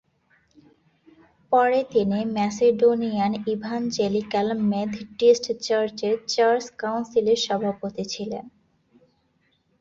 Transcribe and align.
পরে 1.51 1.79
তিনি 1.93 2.19
Macedonian 2.35 3.33
evangelical 3.47 4.47
Methodist 4.71 5.45
চার্চের 5.61 6.15
চার্চ 6.27 6.63
কাউন্সিলের 6.81 7.39
সভাপতি 7.47 8.03
ছিলেন। 8.13 8.45